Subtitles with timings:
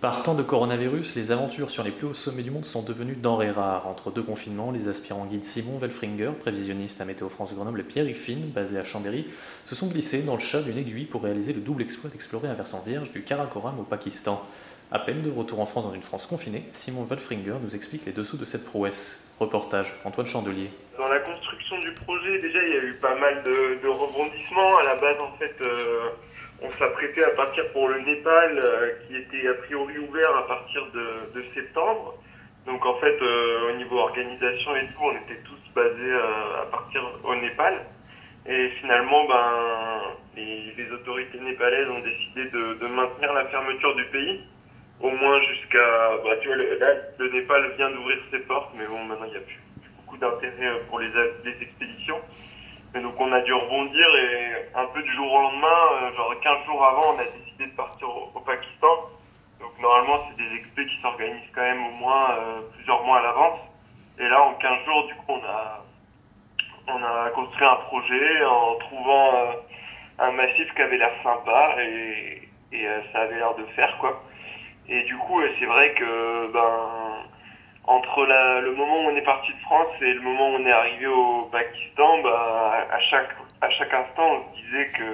[0.00, 3.16] Par temps de coronavirus, les aventures sur les plus hauts sommets du monde sont devenues
[3.16, 3.88] denrées rares.
[3.88, 8.06] Entre deux confinements, les aspirants guides Simon Welfringer, prévisionniste à Météo France Grenoble, et Pierre
[8.14, 9.28] Finn, basé à Chambéry,
[9.66, 12.54] se sont glissés dans le chat d'une aiguille pour réaliser le double exploit d'explorer un
[12.54, 14.40] versant vierge du Karakoram au Pakistan.
[14.92, 18.12] À peine de retour en France dans une France confinée, Simon Welfringer nous explique les
[18.12, 19.34] dessous de cette prouesse.
[19.40, 20.70] Reportage Antoine Chandelier.
[20.96, 24.78] Dans la construction du projet, déjà, il y a eu pas mal de, de rebondissements.
[24.78, 26.10] À la base, en fait, euh,
[26.62, 30.86] on s'apprêtait à partir pour le Népal, euh, qui était a priori ouvert à partir
[30.92, 32.14] de, septembre.
[32.66, 36.66] Donc, en fait, euh, au niveau organisation et tout, on était tous basés euh, à
[36.66, 37.74] partir au Népal.
[38.46, 44.40] Et finalement, ben, les, autorités népalaises ont décidé de, maintenir la fermeture du pays
[45.00, 46.88] au moins jusqu'à bah, tu vois le, là
[47.18, 49.60] le Népal vient d'ouvrir ses portes mais bon maintenant il n'y a plus,
[49.96, 51.10] beaucoup d'intérêt pour les
[51.60, 52.20] expéditions
[52.94, 56.34] et donc on a dû rebondir et un peu du jour au lendemain euh, genre
[56.42, 58.88] 15 jours avant on a décidé de partir au, Pakistan.
[59.60, 63.22] Donc normalement c'est des expés qui s'organisent quand même au moins euh, plusieurs mois à
[63.22, 63.60] l'avance.
[64.18, 65.84] Et là en 15 jours du coup on a
[66.88, 69.52] on a construit un projet en trouvant euh,
[70.20, 74.22] un massif qui avait l'air sympa et, et euh, ça avait l'air de faire quoi.
[74.88, 77.28] Et du coup, c'est vrai que ben
[77.88, 80.66] entre la, le moment où on est parti de France et le moment où on
[80.66, 85.04] est arrivé au Pakistan, bah, à chaque à chaque instant, on se disait que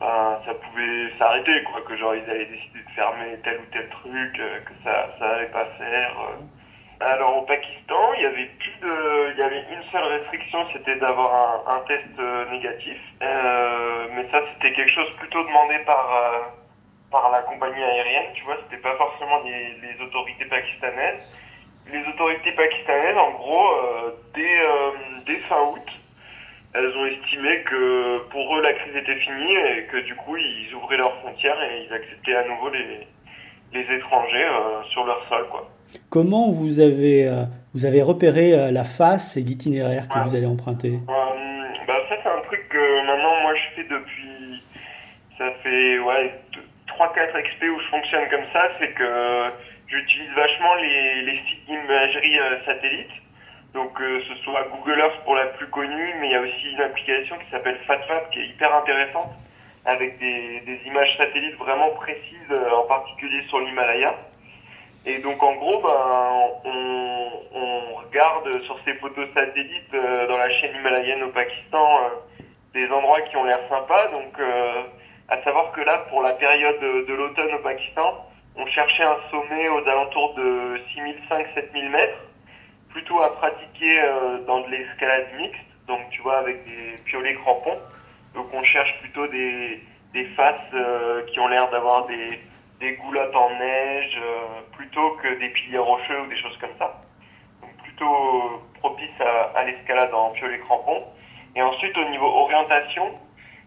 [0.00, 3.88] ben, ça pouvait s'arrêter, quoi, que genre ils allaient décider de fermer tel ou tel
[3.88, 6.12] truc, euh, que ça ça allait pas faire.
[6.20, 6.42] euh.
[7.00, 10.96] Alors au Pakistan, il y avait plus de, il y avait une seule restriction, c'était
[10.96, 12.98] d'avoir un, test euh, négatif.
[13.20, 16.54] Mais ça, c'était quelque chose plutôt demandé par
[17.10, 21.22] par la compagnie aérienne, tu vois, c'était pas forcément les, autorités pakistanaises.
[21.92, 23.70] Les autorités pakistanaises, en gros,
[24.34, 24.58] dès,
[25.26, 25.88] dès fin août,
[26.74, 30.74] elles ont estimé que pour eux la crise était finie et que du coup ils
[30.74, 33.06] ouvraient leurs frontières et ils acceptaient à nouveau les,
[33.72, 35.70] les étrangers euh, sur leur sol, quoi.
[36.10, 40.46] Comment vous avez, euh, vous avez repéré euh, la face et l'itinéraire que vous allez
[40.46, 40.98] emprunter?
[41.86, 44.62] Bah ça c'est un truc que maintenant moi je fais depuis
[45.36, 46.32] ça fait ouais
[46.88, 49.50] 3-4 XP où je fonctionne comme ça, c'est que
[49.88, 53.10] j'utilise vachement les, les sites d'imagerie satellite.
[53.74, 56.70] Donc euh, ce soit Google Earth pour la plus connue, mais il y a aussi
[56.70, 59.32] une application qui s'appelle FatMap qui est hyper intéressante
[59.84, 64.14] avec des, des images satellites vraiment précises, euh, en particulier sur l'Himalaya.
[65.06, 70.48] Et donc en gros, ben, on, on regarde sur ces photos satellites euh, dans la
[70.60, 72.42] chaîne himalayenne au Pakistan euh,
[72.72, 74.06] des endroits qui ont l'air sympas.
[74.12, 74.82] Donc euh,
[75.28, 78.24] à savoir que là, pour la période de, de l'automne au Pakistan,
[78.56, 82.18] on cherchait un sommet aux alentours de 6500-7000 mètres,
[82.94, 87.80] plutôt à pratiquer euh, dans de l'escalade mixte, donc tu vois avec des piolets crampons.
[88.34, 89.82] Donc on cherche plutôt des,
[90.12, 92.40] des faces euh, qui ont l'air d'avoir des,
[92.78, 97.00] des goulottes en neige euh, plutôt que des piliers rocheux ou des choses comme ça.
[97.60, 100.98] Donc plutôt propice à, à l'escalade en piolet crampon.
[101.56, 103.10] Et ensuite au niveau orientation,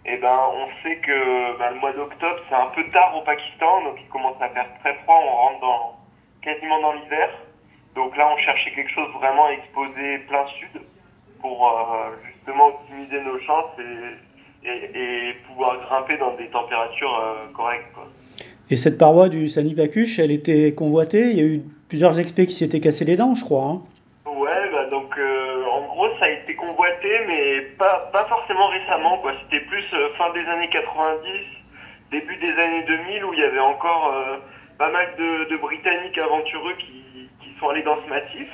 [0.05, 3.83] eh ben on sait que ben, le mois d'octobre c'est un peu tard au Pakistan,
[3.83, 5.95] donc il commence à faire très froid, on rentre dans
[6.41, 7.29] quasiment dans l'hiver.
[7.97, 10.81] Donc là on cherchait quelque chose vraiment exposé plein sud
[11.41, 17.51] pour euh, justement optimiser nos chances et, et, et pouvoir grimper dans des températures euh,
[17.55, 17.91] correctes.
[17.95, 18.07] Quoi.
[18.69, 21.31] Et cette paroi du Sanipakush, elle était convoitée.
[21.31, 23.63] Il y a eu plusieurs expés qui s'étaient cassés les dents, je crois.
[23.63, 23.81] hein.
[24.27, 29.17] Ouais, bah donc euh, en gros ça a été convoité, mais pas, pas forcément récemment,
[29.17, 29.31] quoi.
[29.43, 29.83] C'était plus
[30.19, 31.27] fin des années 90,
[32.11, 34.13] début des années 2000, où il y avait encore
[34.77, 37.03] pas mal de, de Britanniques aventureux qui
[37.59, 38.49] sont allés dans ce massif.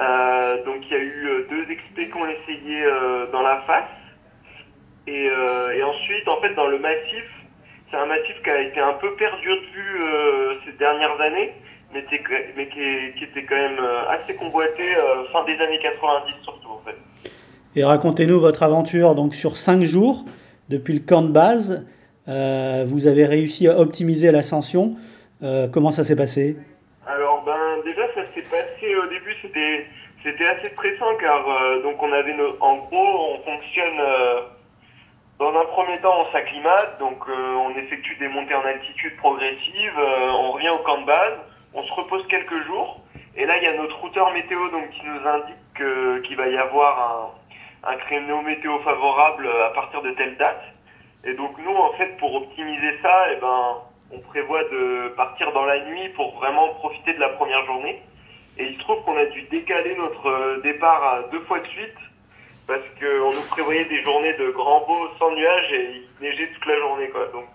[0.00, 3.60] Euh, donc il y a eu euh, deux expés qui ont essayé euh, dans la
[3.66, 3.84] face.
[5.06, 5.28] Et,
[5.82, 7.24] ensuite, en fait, dans le massif,
[7.90, 11.52] c'est un massif qui a été un peu perdu de vue ces dernières années,
[11.92, 12.04] mais,
[12.68, 14.94] qui, était quand même assez convoité
[15.32, 17.30] fin des années 90 surtout en fait.
[17.74, 20.24] Et racontez-nous votre aventure donc sur cinq jours
[20.68, 21.84] depuis le camp de base.
[22.28, 24.94] vous avez réussi à optimiser l'ascension.
[25.72, 26.56] Comment ça s'est passé?
[28.96, 29.86] Au début c'était
[30.22, 34.00] c'était assez stressant car euh, donc on avait en gros on fonctionne.
[35.38, 40.52] dans un premier temps, on s'acclimate, donc on effectue des montées en altitude progressives, on
[40.52, 41.38] revient au camp de base,
[41.74, 43.00] on se repose quelques jours,
[43.36, 46.56] et là il y a notre routeur météo donc qui nous indique qu'il va y
[46.56, 47.42] avoir un,
[47.84, 50.62] un créneau météo favorable à partir de telle date.
[51.24, 53.76] Et donc nous, en fait, pour optimiser ça, eh ben,
[54.12, 58.02] on prévoit de partir dans la nuit pour vraiment profiter de la première journée.
[58.58, 61.96] Et il se trouve qu'on a dû décaler notre départ à deux fois de suite
[62.66, 66.66] parce qu'on nous prévoyait des journées de grand beau sans nuages et il neigeait toute
[66.66, 67.08] la journée.
[67.08, 67.26] Quoi.
[67.32, 67.46] Donc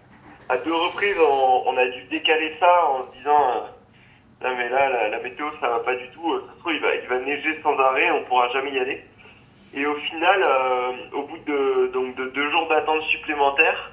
[0.49, 3.59] à deux reprises, on, a dû décaler ça en se disant euh,
[4.43, 6.39] non mais là, la, météo, ça va pas du tout.
[6.39, 9.03] Ça se il va, il va neiger sans arrêt, on pourra jamais y aller.
[9.73, 13.91] Et au final, euh, au bout de, donc de deux jours d'attente supplémentaires,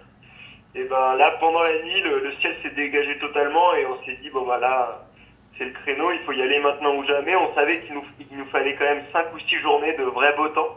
[0.77, 4.31] et ben là, pendant la nuit, le, ciel s'est dégagé totalement et on s'est dit,
[4.31, 5.07] bon bah là,
[5.57, 7.35] c'est le créneau, il faut y aller maintenant ou jamais.
[7.37, 10.77] On savait qu'il nous, fallait quand même cinq ou six journées de vrai beau temps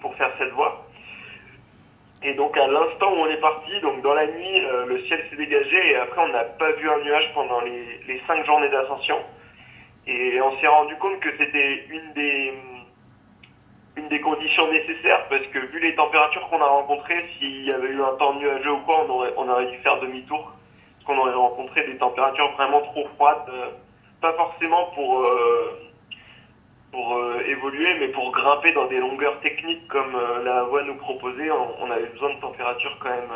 [0.00, 0.86] pour faire cette voie.
[2.22, 5.24] Et donc à l'instant où on est parti, donc dans la nuit, euh, le ciel
[5.28, 8.70] s'est dégagé et après on n'a pas vu un nuage pendant les, les cinq journées
[8.70, 9.18] d'ascension.
[10.06, 12.52] Et on s'est rendu compte que c'était une des
[14.24, 18.16] conditions nécessaires parce que vu les températures qu'on a rencontrées, s'il y avait eu un
[18.16, 20.52] temps nuageux ou quoi, on aurait, on aurait dû faire demi-tour
[20.94, 23.70] parce qu'on aurait rencontré des températures vraiment trop froides, euh,
[24.24, 25.80] pas forcément pour euh,
[26.92, 31.50] pour euh, évoluer, mais pour grimper dans des longueurs techniques comme la voie nous proposait,
[31.50, 33.34] on, avait besoin de températures quand même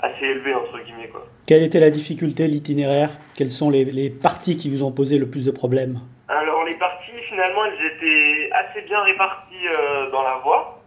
[0.00, 1.24] assez élevées entre guillemets quoi.
[1.46, 3.10] Quelle était la difficulté, l'itinéraire?
[3.34, 6.00] Quelles sont les, les parties qui vous ont posé le plus de problèmes?
[6.28, 10.82] Alors les parties finalement, elles étaient assez bien réparties euh, dans la voie.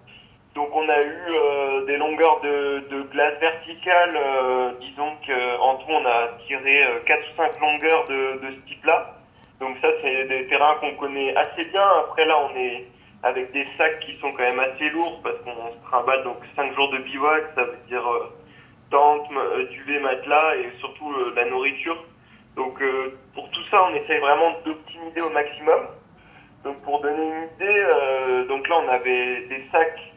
[0.54, 5.90] Donc on a eu euh, des longueurs de, de glace verticale, euh, disons qu'en tout
[5.90, 9.21] on a tiré 4 ou 5 longueurs de, de ce type-là.
[9.62, 11.88] Donc ça c'est des terrains qu'on connaît assez bien.
[12.00, 12.88] Après là on est
[13.24, 16.76] avec des sacs qui sont quand même assez lourds parce qu'on se trimballe donc 5
[16.76, 18.04] jours de bivouac, ça veut dire
[18.90, 19.30] tente,
[19.70, 22.04] duvet, matelas et surtout la nourriture.
[22.56, 22.82] Donc
[23.34, 25.80] pour tout ça on essaye vraiment d'optimiser au maximum.
[26.64, 30.14] Donc pour donner une idée, euh, donc là on avait des sacs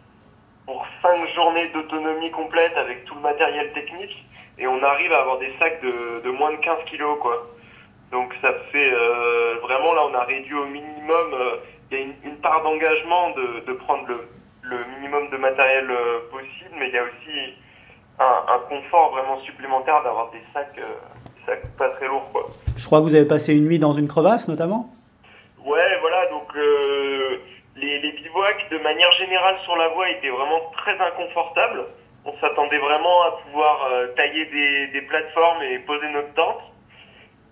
[0.67, 4.25] pour 5 journées d'autonomie complète avec tout le matériel technique
[4.59, 7.43] et on arrive à avoir des sacs de, de moins de 15 kilos quoi.
[8.15, 11.57] Donc ça fait euh, vraiment là on a réduit au minimum, euh,
[11.91, 14.21] il y a une, une part d'engagement de, de, prendre le,
[14.63, 17.55] le, minimum de matériel euh, possible, mais il y a aussi
[18.21, 22.47] un, un confort vraiment supplémentaire d'avoir des sacs, des sacs pas très lourds quoi.
[22.77, 24.87] Je crois que vous avez passé une nuit dans une crevasse notamment?
[25.65, 26.55] Ouais, voilà, donc
[27.75, 31.85] les, les bivouacs de manière générale sur la voie étaient vraiment très inconfortables.
[32.25, 36.63] On s'attendait vraiment à pouvoir tailler des, des, plateformes et poser notre tente.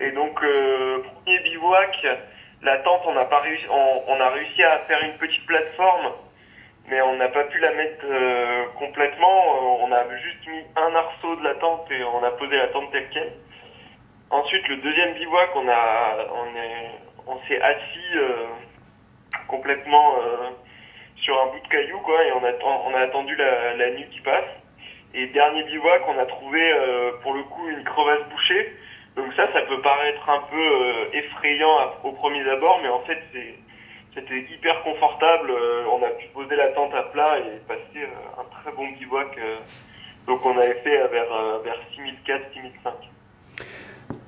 [0.03, 2.07] Et donc, euh, premier bivouac,
[2.63, 6.13] la tente, on a, pas réussi, on, a réussi à faire une petite plateforme,
[6.89, 9.79] mais on n'a pas pu la mettre euh, complètement.
[9.81, 12.91] On a juste mis un arceau de la tente et on a posé la tente
[12.91, 13.33] telle quelle.
[14.31, 16.91] Ensuite, le deuxième bivouac, on a, on est,
[17.29, 18.47] on s'est assis euh,
[19.47, 20.51] complètement euh,
[21.17, 22.45] sur un bout de caillou, quoi, et on
[22.95, 24.51] a, attendu la, la nuit qui passe.
[25.15, 28.73] Et dernier bivouac, on a trouvé euh, pour le coup une crevasse bouchée.
[29.17, 33.19] Donc ça, ça peut paraître un peu effrayant au premier abord, mais en fait,
[34.15, 35.53] c'était hyper confortable.
[35.93, 38.07] on a pu poser la tente à plat et passer
[38.39, 39.37] un très bon bivouac.
[40.27, 42.93] donc on avait fait vers, vers 6004, 6005.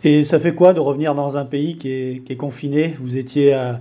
[0.02, 2.94] Et ça fait quoi de revenir dans un pays qui est, qui est confiné?
[3.00, 3.72] Vous étiez euh,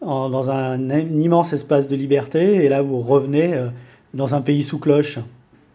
[0.00, 3.68] dans un, immense espace de liberté et là vous revenez euh,
[4.12, 5.18] dans un pays sous cloche.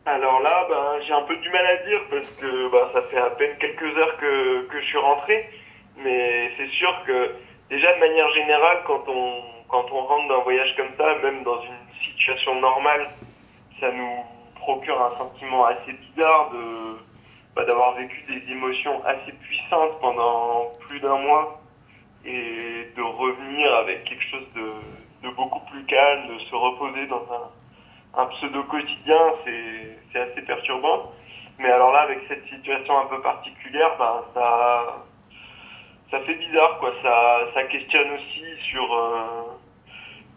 [0.06, 3.18] Alors là, ben, j'ai un peu du mal à dire parce que ben, ça fait
[3.18, 5.50] à peine quelques heures que, que je suis rentré.
[5.98, 7.36] Mais c'est sûr que
[7.70, 11.62] déjà de manière générale, quand on, quand on rentre d'un voyage comme ça, même dans
[11.62, 13.10] une situation normale,
[13.80, 14.24] ça nous
[14.56, 16.98] procure un sentiment assez bizarre de
[17.56, 21.62] bah, d'avoir vécu des émotions assez puissantes pendant plus d'un mois
[22.26, 27.28] et de revenir avec quelque chose de, de, beaucoup plus calme, de se reposer dans
[27.32, 31.12] un, un pseudo quotidien, c'est assez perturbant.
[31.60, 35.06] Mais alors là, avec cette situation un peu particulière, bah, ça,
[36.12, 36.92] ça fait bizarre, quoi.
[37.02, 39.44] Ça, ça questionne aussi sur, euh,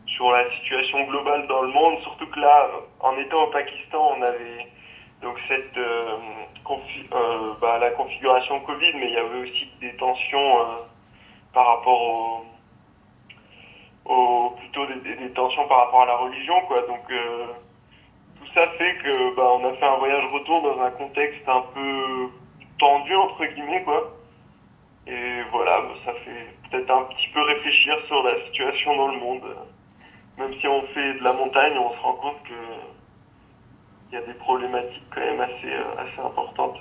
[0.06, 1.98] sur la situation globale dans le monde.
[2.02, 2.68] Surtout que là,
[3.00, 4.66] en étant au Pakistan, on avait
[5.22, 6.16] donc cette euh,
[7.12, 10.76] euh, bah, la configuration Covid, mais il y avait aussi des tensions euh,
[11.52, 12.44] par rapport au,
[14.04, 16.80] au plutôt des, des, tensions par rapport à la religion, quoi.
[16.82, 17.46] Donc euh,
[18.56, 22.28] ça fait que bah, on a fait un voyage retour dans un contexte un peu
[22.78, 24.16] tendu entre guillemets, quoi.
[25.06, 29.18] Et voilà, bah, ça fait peut-être un petit peu réfléchir sur la situation dans le
[29.18, 29.56] monde.
[30.38, 34.34] Même si on fait de la montagne, on se rend compte que y a des
[34.34, 36.78] problématiques quand même assez, assez importantes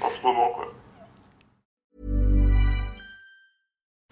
[0.00, 0.48] en ce moment.
[0.48, 0.72] Quoi.